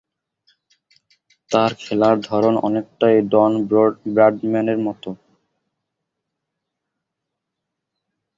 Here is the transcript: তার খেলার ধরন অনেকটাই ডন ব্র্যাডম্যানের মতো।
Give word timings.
তার 1.51 1.71
খেলার 1.81 2.15
ধরন 2.29 2.55
অনেকটাই 2.67 3.17
ডন 3.31 3.51
ব্র্যাডম্যানের 4.07 4.79
মতো। 4.87 5.09